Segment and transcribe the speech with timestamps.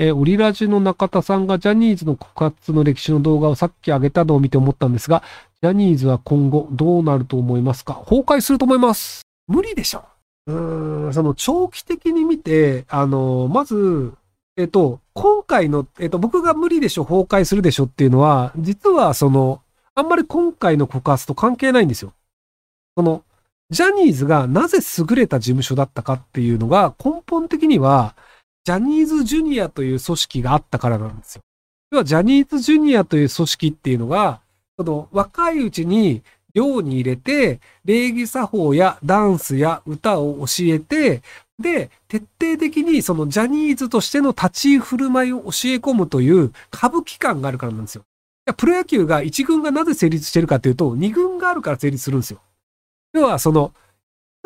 [0.00, 5.24] えー、オリラジの中田さんがジャニーズの告発の歴史の動画をさっき上げたのを見て思ったんですが、
[5.60, 7.94] ジャニーズは今後どうなると思いますか？
[7.94, 9.22] 崩壊すると思います。
[9.48, 10.04] 無理でしょ。
[10.46, 14.12] うーん、その長期的に見て、あの、まず、
[14.56, 19.62] えっと、今回の、えっと、僕が無理でしょ、崩壊するでしょっていうのは、実はその、
[19.96, 22.12] あんまり今回の告発と関係ないんですよ。
[22.96, 23.24] その、
[23.70, 28.14] ジャニーズがなぜ優れた事務所だったかっていうのが根本的には、
[28.68, 31.42] ジャニーズジュニアという組織があったからなんですよ。
[31.90, 34.42] 要はジャニーズジュニアという組織っていうのが、
[34.76, 36.22] その若いうちに
[36.52, 41.22] 寮に入れて、礼儀作法やダンスや歌を教えて、
[41.58, 48.02] で、徹底的にそのジャニーズとしての立ち居振る舞いを教え込むという歌舞伎感があるからなんですよ。
[48.58, 52.42] プロ野球が1軍がなぜ成立してるかというと、2軍があるから成立するんですよ。
[53.14, 53.72] 要はその、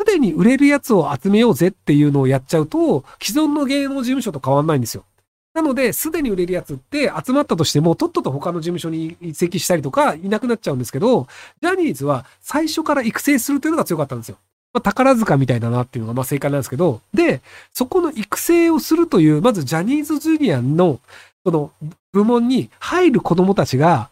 [0.03, 5.05] すでに売れるやつを集めようぜっていうのをやっちゃうと、既存の芸能事務所と変わんないんですよ。
[5.53, 11.27] なので、すでに売れるやつって集まったとしても、とっとと他の事務所に移籍したりとか、いなくなっちゃうんですけど、
[11.61, 14.37] ジャニーズは最初から育成するというのが強かったんですよ。
[14.73, 20.99] まあ、宝塚みたいだなっていうのがまあ正解なんですけど、で、そこの育成をするという、まずジャニーズジュニアの、
[21.45, 21.71] その
[22.11, 24.09] 部門に入る子供たちが、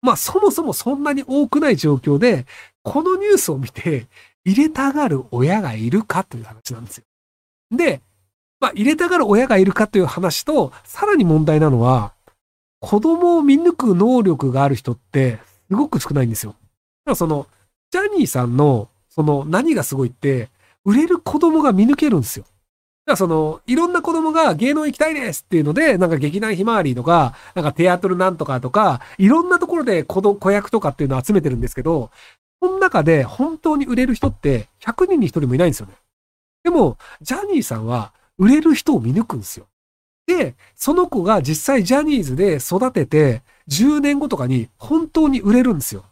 [0.00, 2.46] まあそもそもそんなに多くない状況で、
[2.84, 4.06] このニュースを見て
[4.44, 7.04] 入れたがる親がいるかという話なんですよ。
[7.72, 8.00] で、
[8.60, 12.12] まあ入れたがる親がいるかという話と、さらに問題なのは、
[12.80, 16.50] 子供を見抜く能力がある人ってすごく少ないんですよ。
[16.52, 16.60] だか
[17.06, 17.46] らその、
[17.90, 20.50] ジャニーさんのその何がすごいって、
[20.84, 22.44] 売れる子供が見抜けるんですよ。
[22.44, 32.10] だからその、いろんな子供が芸能行きたいですっていうので、なんか劇団ひまわりとか、なんかテアトルなんとかとか、いろんなところで子子役とかっていうのを集めてるんですけど、
[32.64, 35.92] この中で本当に売れる人って100人に1人もいないんですよね。
[36.62, 39.66] でも、ジャニーさんは売れる人を見抜くんですよ。
[40.26, 46.06] で、その子が実際ジャニーズで育てて、10年後とかに本当に売れるんですよ。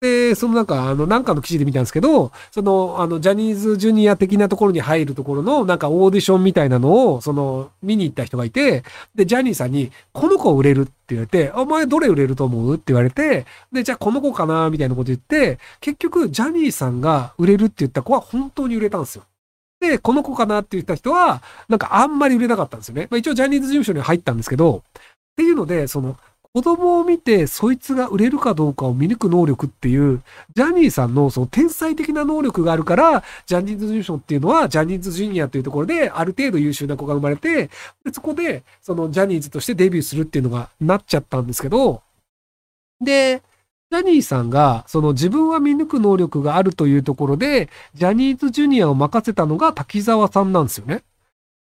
[0.00, 8.84] で、そのなんか、あの、なんかの記事で見たんですけど、その、あの、ジャニーズジュニア的なところに入るところの、なんかオーディションみたいなのを、その、見に行った人がいて、
[9.16, 12.74] で、ジャニーさんに、この子売れるって言われて、お前どれ売れると思う？
[12.74, 14.70] って言われて、で、じゃあこの子かな？
[14.70, 19.24] みたいなこと言って、結局、ジャニーさんが売れるって言った子は本当に売れたんですよ。
[19.80, 20.60] で、この子かな？
[20.60, 23.08] って言った人は、なんかあんまり売れなかったんですよね。
[23.10, 25.02] まあ一応ジャニーズ事務所に入ったんですけど、っ
[25.34, 26.16] ていうので、その、
[26.54, 30.22] 子供を見てそいつが売れるかどうかを見抜く能力っていう、
[30.54, 37.66] ジャニーさんのその天才的な能力があるから、ジャニーズ事務所っていうのは、ジャニーズジュニアというところで、ある程度優秀な子が生まれて、
[38.04, 42.02] でそこで、そのジャニーズとしてデビューするっていうのがなっちゃったんですけど、
[43.00, 43.42] で、
[43.90, 51.02] ジャニーさんが、その自分は見抜く能力があるというところで、ジャニーズジュニアを任せたのが滝沢さんなんですよね。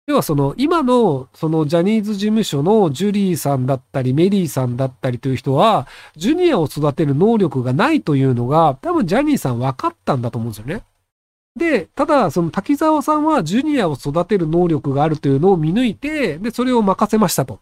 [0.07, 5.85] 要はその、今の、そのジャニーズ事務所のジュリーさんだったり、メリーさんだったりという人は、
[6.15, 10.83] ジュニアを育てる能力がないというのが、多分ジャニーさん分かったんだと思うんですよね。
[11.57, 17.59] で、ただ、その滝沢さんはジュニアを育てる能力があるというのを見抜いて、で、それを任せましたと。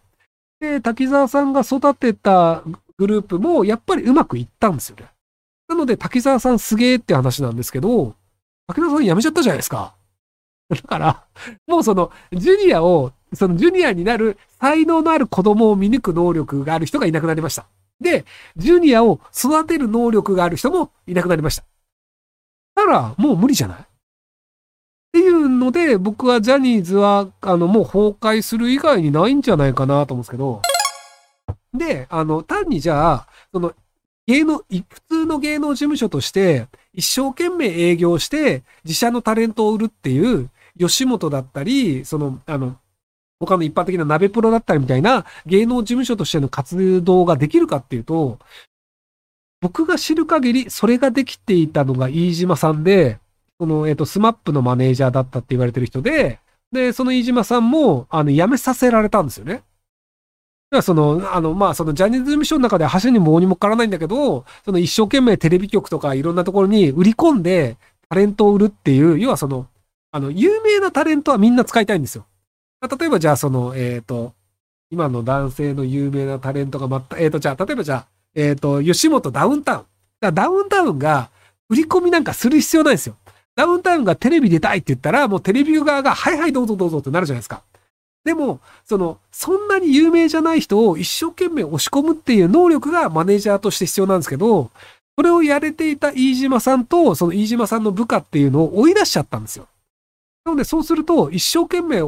[0.60, 2.62] で、滝沢さんが育てた
[3.00, 5.08] グループも、やっぱりうまくいったんですよね。
[5.68, 8.14] なので、滝沢さんすげえって話なんですけど、
[8.68, 9.95] 滝沢さん辞めちゃったじゃないですか。
[10.70, 11.24] だから、
[11.68, 17.66] もうその、ジュニアを、そのジュニアになる才能のある子供を見抜く能力がある人がいなくなりました。
[18.00, 18.26] で、
[18.58, 21.64] ジュニアを育てる能力がある人もいなくなりました。
[22.76, 23.78] だから、もう無理じゃない？
[23.80, 23.84] っ
[25.14, 30.62] ていうので、僕はジャニーズは、あの、もう崩壊する以外にないんじゃないかなと思うんですけど、
[31.74, 33.74] で、あの、単にじゃあ、その、
[34.28, 42.78] 芸能、普通の芸能事務所として、一生懸命営業して、自社のタレントを売るっていう、吉本だったり、その、あの、
[43.40, 48.40] 他の一般的なナベプロだったりみたいな芸能事務所としての活動ができるかっていうと、
[49.62, 53.20] 僕が知る限りそれができていたのが飯島さんで、
[53.60, 56.40] その、えっ、と、スマップのマネージャーだったって言われてる人で、
[56.72, 59.54] で、その飯島さんも、あの、辞めさせられたんですよね。
[59.54, 59.64] だか
[60.78, 67.78] らその、あの、まあ、そのジャニーズ事務所の中で橋にも棒にもからないんだけど、その一生懸命テレビ局とかいろんなところに売り込んで
[68.10, 69.68] タレントを売るっていう、要はその、
[70.16, 72.26] あの、有名なタレントはみんな使いたいんですよ。
[72.82, 74.32] 例えばじゃあその、えっ、ー、と、
[74.90, 79.86] 今の男性の有名なタレントがまた、えっ、ー、と、じゃあ、例えばじゃあ、えっ、ー、と、吉本ダウンタウン。
[80.22, 81.30] だダウンタウンが
[81.68, 83.18] 売り込みなんかする必要ないんですよ。
[83.58, 87.62] ダウンタウンがテレビ出たいって言ったら、もうテレビ側が、はいはいどうぞどうぞってなるじゃないですか。
[88.24, 94.72] でも、その、そんなに有名じゃない人を一生懸命押し込むっていう能力がマネージャーとして必要なんですけど、
[95.18, 99.68] それをやれていた飯島さんと、その飯島さんの部下っていうのを追い出しちゃったんですよ。
[100.46, 102.00] なので、そうすると、一生懸命、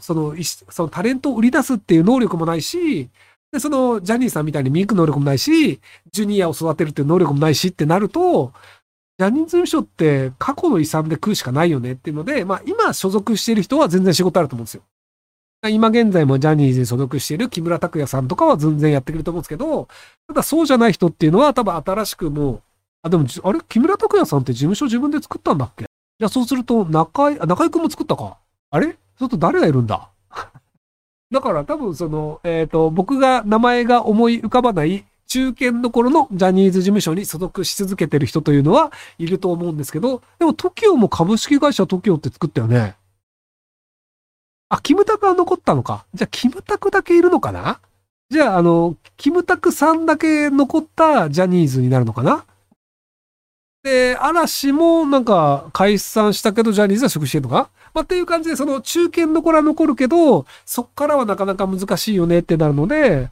[0.00, 0.34] その、
[0.68, 3.08] そのタレントを売り出すっていう能力もないし、
[3.52, 5.80] で、その、ジャニーさんみたいに見抜く能力もないし、
[6.10, 8.52] ジュニアを育てるっていう能力もないしってなると、
[9.16, 14.82] ジャニーズ事務所って過去の遺産で食うしかないよねっていうので、まあ今所属している人は全然仕事あると思うんですよ。
[15.70, 19.86] 今現在もジャニーズに所属している木村拓哉さんとかは全然やってくると思うんですけど、
[20.26, 22.62] ただそうじゃない人っていうのは多分新しくもう、
[23.02, 25.86] あ、でも、あれ木村拓哉さんって事務所自分で作ったんだっけ？
[26.18, 28.38] じゃあそうすると中井、中井くんも作ったか。
[28.70, 28.86] あれ？
[28.86, 30.08] そうすると誰がいるんだ？
[31.30, 42.94] だから多分その、えっ、ー、と、僕が名前が思い浮かばない中堅の頃のジャニーズ事務所に所属し続けてる人というのはいると思うんですけど、でも TOKIO も株式会社 TOKIO って作ったよね。
[44.68, 46.06] あ、キムタクは残ったのか。
[46.14, 47.80] じゃあ、キムタクだけいるのかな？
[48.30, 52.44] じゃあ、あの、キムタクさんだけ残ったジャニーズになるのかな？
[53.84, 63.30] で、嵐もなんか解散したけど、ジャニーズは職してるのかまあ、っていう感じで、その中堅の子は残るけど、そっからはなかなか難しいよねってなるので、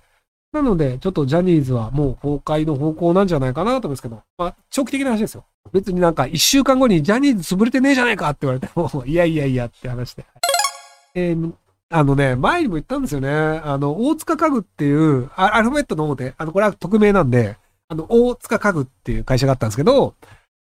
[0.52, 5.46] なので、ちょっとジャニーズはもう崩壊の方向なんじゃないかなと思うんですけど、まあ、長期的な話ですよ。
[5.72, 10.26] 別になんか一週間後にジャニーズ潰れてねえじゃないかって言われても、 いやいやいやって話で。
[11.14, 11.52] えー、
[11.88, 13.30] あのね、前にも言ったんですよね。
[13.30, 17.56] あの、大塚家具っていう、アルファベットの方で、あの、これは匿名なんで、
[17.88, 20.14] あの、大塚家具っていう会社があったんですけど、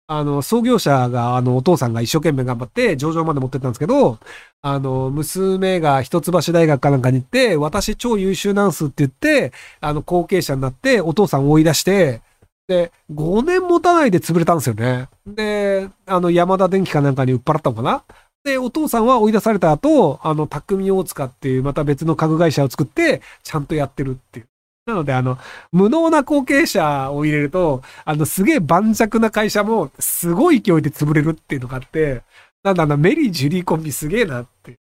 [0.10, 4.20] あの、創業者が、あの、お父さんが一生懸命頑張って、上場まで持ってったんですけど、
[4.62, 9.52] あの、娘が一橋大学かなんかに行って、私超優秀なんすって言って、
[9.82, 12.22] あの、後継者になって、お父さんを追い出して、
[12.70, 15.10] で、5年持たないで潰れたんですよね。
[15.26, 18.04] で、あの、山田電機かなんかに売っ払ったのかな
[18.46, 24.48] で、お父さんは追い出された後、あの、匠大塚っていうまた別の家具会社を作って、ちゃんとやってるっていう。
[24.88, 25.38] なので、あの、
[25.74, 32.22] 無能な後継者を入れると、あの、すげえ盤石な会社も、すごい勢いで潰れるっていうのがあって、
[32.64, 34.72] なんだな、メリー・ジュリーコンビすげえなって。
[34.74, 34.76] い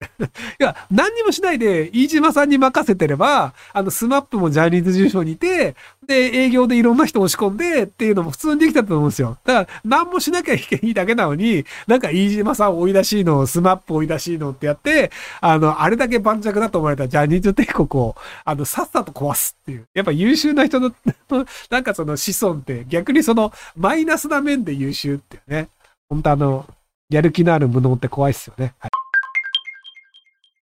[0.59, 5.75] や、何にもしないで、飯島さんに任せてれば、あの、スマップもジャニーズ事務所にいて、
[6.07, 9.37] で、営業でいろんな人押し込んでっていうのも普通にできたと思うんですよ。
[9.45, 15.11] だから、何もしなきゃいけないだけなのに、なんか飯島さん追い出しの、スマップ追い出しのってやって、
[15.43, 19.85] あの、あれだけ盤石だと思われたジャニーズ帝国を、あの、さっさと壊すっていう。
[19.93, 20.93] やっぱ優秀な人の
[21.69, 25.69] なんかその子孫って逆にそのマイナスな面で優秀っていうね。
[26.09, 26.67] 本当あの、
[27.11, 28.75] やる気のある無能って怖いっすよね。
[28.79, 29.04] はい